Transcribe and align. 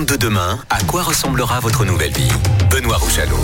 de 0.00 0.16
demain, 0.16 0.58
à 0.70 0.82
quoi 0.84 1.02
ressemblera 1.02 1.60
votre 1.60 1.84
nouvelle 1.84 2.12
vie? 2.12 2.32
Benoît 2.70 2.96
Rouchalot. 2.96 3.36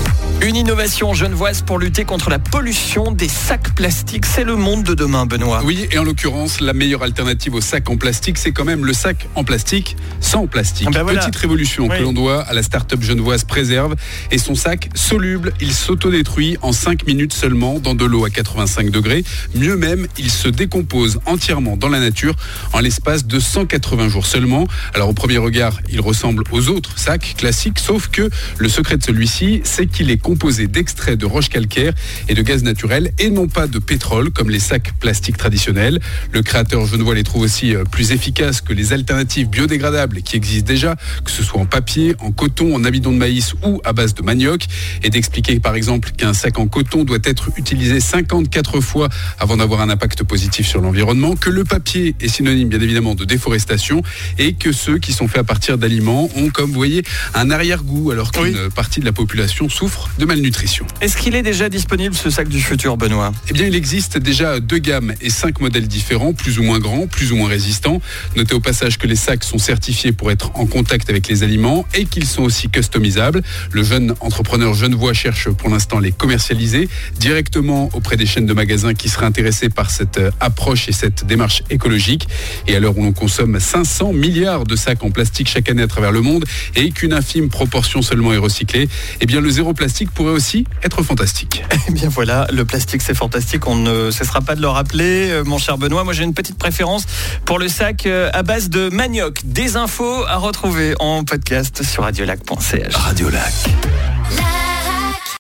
Une 0.48 0.56
innovation 0.56 1.12
genevoise 1.12 1.60
pour 1.60 1.79
lutter 1.79 2.06
contre 2.06 2.30
la 2.30 2.38
pollution 2.38 3.12
des 3.12 3.29
sacs 3.29 3.74
plastiques. 3.74 4.24
C'est 4.24 4.45
le 4.45 4.56
monde 4.56 4.82
de 4.82 4.94
demain, 4.94 5.26
Benoît. 5.26 5.60
Oui, 5.62 5.87
et 5.90 5.98
en 5.98 6.04
l'occurrence, 6.04 6.62
la 6.62 6.72
meilleure 6.72 7.03
alternative 7.03 7.53
au 7.54 7.60
sac 7.60 7.90
en 7.90 7.98
plastique, 7.98 8.38
c'est 8.38 8.53
quand 8.53 8.64
même 8.64 8.87
le 8.87 8.95
sac 8.95 9.29
en 9.34 9.45
plastique 9.45 9.95
sans 10.21 10.46
plastique. 10.46 10.90
Ben 10.90 11.03
voilà. 11.03 11.21
Petite 11.21 11.37
révolution 11.37 11.87
Oui. 11.90 11.98
que 11.98 12.03
l'on 12.03 12.15
doit 12.15 12.40
à 12.40 12.54
la 12.54 12.62
start-up 12.62 13.03
genevoise 13.03 13.44
Préserve. 13.44 13.94
Et 14.30 14.38
son 14.38 14.54
sac 14.54 14.88
soluble, 14.94 15.53
il 15.61 15.71
s'autodétruit 15.74 16.56
en 16.62 16.73
5 16.73 17.06
minutes 17.06 17.34
seulement 17.34 17.78
dans 17.78 17.95
de 17.95 18.06
l'eau 18.06 18.24
à 18.24 18.30
85 18.30 18.88
degrés. 18.88 19.24
Mieux 19.55 19.77
même, 19.77 20.06
il 20.16 20.30
se 20.30 20.48
décompose 20.48 21.20
entièrement 21.27 21.77
dans 21.77 21.91
la 21.91 22.01
nature 22.01 22.34
en 22.73 22.80
l'espace 22.80 23.27
de 23.27 23.38
180 23.38 24.09
jours 24.09 24.24
seulement. 24.24 24.66
Alors 24.95 25.10
au 25.10 25.15
premier 25.15 25.37
regard, 25.37 25.78
il 25.91 26.01
ressemble 26.01 26.45
aux 26.52 26.70
autres 26.70 26.98
sacs 26.98 27.34
classiques, 27.37 27.80
sauf 27.80 28.09
que 28.09 28.30
le 28.57 28.69
secret 28.71 28.96
de 28.96 29.05
celui-ci, 29.05 29.60
c'est 29.65 29.85
qu'il 29.85 30.10
est 30.10 30.16
composé 30.16 30.38
d'extraits 30.42 31.19
de 31.19 31.27
roches 31.27 31.48
calcaires 31.48 31.92
et 32.28 32.34
de 32.34 32.42
gaz 32.42 32.62
naturel 32.62 33.12
et 33.19 33.30
non 33.30 33.48
pas 33.48 33.66
de 33.66 33.79
pétrole 33.79 34.30
comme 34.30 34.51
les 34.51 34.60
sacs 34.60 34.92
plastiques 35.01 35.37
traditionnels. 35.37 36.01
Le 36.33 36.42
créateur 36.42 36.87
genevois 36.87 37.15
les 37.15 37.24
trouve 37.24 37.42
aussi 37.42 37.74
euh, 37.74 37.84
plus 37.84 38.12
efficaces 38.12 38.60
que 38.60 38.73
les 38.73 38.93
alternatives 38.93 39.48
biodégradables 39.48 40.23
qui 40.23 40.37
existent 40.37 40.66
déjà, 40.66 40.96
que 41.24 41.30
ce 41.30 41.43
soit 41.43 41.60
en 41.60 41.66
papier, 41.66 42.15
en 42.20 42.30
coton, 42.30 42.74
en 42.74 42.84
amidon 42.84 43.10
de 43.12 43.16
maïs 43.16 43.55
ou 43.65 43.80
à 43.84 43.93
base 43.93 44.15
de 44.15 44.23
manioc. 44.23 44.66
Et 45.02 45.10
d'expliquer 45.10 45.59
par 45.60 45.74
exemple 45.74 46.10
qu'un 46.16 46.34
sac 46.34 46.59
en 46.59 46.68
coton 46.68 47.05
doit 47.05 47.18
être 47.24 47.51
utilisé 47.57 48.01
54 48.01 48.80
fois 48.80 49.09
avant 49.38 49.57
d'avoir 49.57 49.80
un 49.80 49.91
impact 49.91 50.23
positif 50.23 50.66
sur 50.68 50.80
l'environnement, 50.80 51.34
que 51.34 51.51
le 51.51 51.65
papier 51.65 52.15
est 52.20 52.29
synonyme 52.29 52.68
bien 52.68 52.80
évidemment 52.80 53.15
de 53.15 53.24
déforestation 53.24 54.02
et 54.38 54.52
que 54.55 54.73
ceux 54.73 54.98
qui 54.98 55.12
sont 55.12 55.27
faits 55.27 55.38
à 55.41 55.45
partir 55.45 55.79
d'aliments 55.79 56.30
ont, 56.37 56.51
comme 56.51 56.68
vous 56.70 56.77
voyez, 56.77 57.02
un 57.34 57.51
arrière-goût 57.51 58.10
alors 58.12 58.30
qu'une 58.30 58.43
Oui. 58.45 58.70
partie 58.74 59.01
de 59.01 59.05
la 59.05 59.12
population 59.12 59.68
souffre 59.68 60.09
de 60.19 60.24
malnutrition. 60.24 60.87
Est-ce 61.01 61.16
qu'il 61.16 61.35
est 61.35 61.43
déjà 61.43 61.69
disponible 61.69 62.15
ce 62.15 62.30
sac 62.30 62.49
du 62.49 62.61
futur, 62.61 62.97
Benoît? 62.97 63.33
Eh 63.49 63.52
bien, 63.52 63.66
il 63.66 63.74
existe 63.74 64.19
déjà 64.19 64.60
deux 64.60 64.78
gammes 64.78 65.14
et 65.20 65.30
cinq 65.30 65.60
modèles 65.60 65.86
différents, 65.86 66.33
plus 66.33 66.58
ou 66.58 66.62
moins 66.62 66.78
grands, 66.78 67.06
plus 67.06 67.33
ou 67.33 67.36
moins 67.36 67.48
résistants. 67.48 68.00
Notez 68.36 68.55
au 68.55 68.60
passage 68.60 68.98
que 68.98 69.06
les 69.06 69.16
sacs 69.16 69.44
sont 69.44 69.58
certifiés 69.58 70.12
pour 70.12 70.30
être 70.30 70.50
en 70.55 70.66
contact 70.66 71.08
avec 71.10 71.28
les 71.28 71.42
aliments 71.42 71.86
et 71.94 72.05
qu'ils 72.05 72.27
sont 72.27 72.42
aussi 72.42 72.69
customisables. 72.69 73.42
Le 73.70 73.83
jeune 73.83 74.14
entrepreneur 74.20 74.75
genevois 74.75 75.12
cherche 75.12 75.48
pour 75.50 75.69
l'instant 75.69 75.98
à 75.98 76.00
les 76.00 76.12
commercialiser 76.12 76.88
directement 77.19 77.91
auprès 77.92 78.16
des 78.16 78.27
chaînes 78.27 78.47
de 78.47 78.55
magasins 78.55 78.94
qui 78.94 79.08
seraient 79.08 79.27
intéressés 79.27 79.69
par 79.69 79.91
cette 79.91 80.19
euh, 80.19 80.30
approche 80.41 80.88
et 80.88 80.92
cette 80.92 81.27
démarche 81.27 81.62
écologique. 81.70 82.27
Et 82.66 82.75
à 82.75 82.80
l'heure 82.80 82.97
où 82.98 83.05
l'on 83.05 83.12
consomme 83.12 83.60
500 83.60 84.12
milliards 84.12 84.64
de 84.64 84.75
sacs 84.75 85.05
en 85.05 85.10
plastique 85.10 85.48
chaque 85.48 85.69
année 85.69 85.82
à 85.82 85.88
travers 85.88 86.12
le 86.12 86.20
monde 86.20 86.44
et 86.75 86.91
qu'une 86.91 87.12
infime 87.12 87.48
proportion 87.48 88.03
seulement 88.03 88.32
est 88.32 88.38
recyclée, 88.38 88.88
eh 89.20 89.27
bien 89.27 89.41
le 89.41 89.50
zéro 89.50 89.75
plastique 89.75 90.07
pourrait 90.10 90.32
aussi 90.32 90.64
être 90.82 91.02
fantastique. 91.02 91.64
Eh 91.88 91.92
bien 91.92 92.10
voilà, 92.10 92.46
le 92.52 92.66
plastique 92.66 93.00
c'est 93.00 93.14
fantastique, 93.14 93.66
on 93.66 93.76
ne 93.76 94.10
cessera 94.10 94.42
pas 94.42 94.54
de 94.54 94.60
le 94.60 94.68
rappeler, 94.68 95.30
euh, 95.30 95.42
mon 95.42 95.56
cher 95.56 95.78
Benoît. 95.78 96.04
Moi 96.04 96.12
j'ai 96.12 96.24
une 96.24 96.34
petite 96.34 96.58
préférence 96.58 97.04
pour 97.46 97.58
le 97.58 97.68
sac 97.68 98.04
euh, 98.06 98.28
à 98.34 98.42
base 98.42 98.68
de 98.68 98.90
manioc. 98.90 99.40
Des 99.44 99.76
infos 99.76 100.26
à 100.26 100.36
retrouver 100.36 100.94
en 100.98 101.24
podcast 101.24 101.82
sur 101.82 102.02
radiolac.ch. 102.02 102.94
Radio 102.94 103.30
Lac. 103.30 103.54